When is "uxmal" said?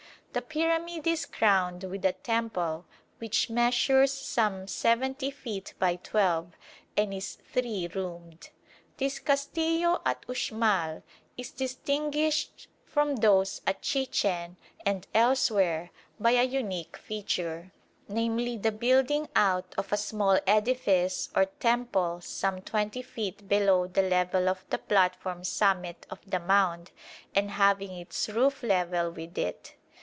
10.29-11.03